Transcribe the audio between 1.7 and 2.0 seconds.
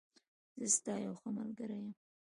یم.